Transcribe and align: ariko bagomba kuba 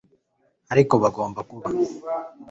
ariko 0.73 0.93
bagomba 1.03 1.39
kuba 1.49 1.67